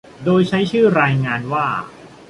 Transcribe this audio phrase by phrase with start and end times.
[0.25, 1.65] โดยใช้ชื่อรายงานว่า